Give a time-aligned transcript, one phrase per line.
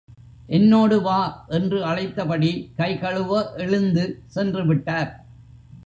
[0.47, 1.17] என்னோடு வா!
[1.49, 4.05] என்று அழைத்தபடி கை கழுவ எழுந்து,
[4.27, 5.11] சென்று விட்டார்.